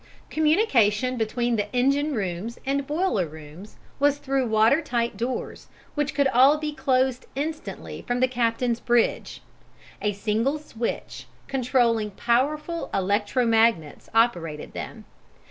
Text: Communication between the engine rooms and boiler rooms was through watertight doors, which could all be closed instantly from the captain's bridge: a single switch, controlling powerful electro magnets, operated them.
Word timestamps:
Communication 0.31 1.15
between 1.15 1.57
the 1.57 1.71
engine 1.75 2.15
rooms 2.15 2.57
and 2.65 2.87
boiler 2.87 3.27
rooms 3.27 3.75
was 3.99 4.17
through 4.17 4.47
watertight 4.47 5.15
doors, 5.15 5.67
which 5.93 6.15
could 6.15 6.27
all 6.29 6.57
be 6.57 6.73
closed 6.73 7.27
instantly 7.35 8.03
from 8.07 8.19
the 8.19 8.27
captain's 8.27 8.79
bridge: 8.79 9.43
a 10.01 10.11
single 10.13 10.57
switch, 10.57 11.27
controlling 11.47 12.09
powerful 12.09 12.89
electro 12.95 13.45
magnets, 13.45 14.09
operated 14.15 14.73
them. 14.73 15.05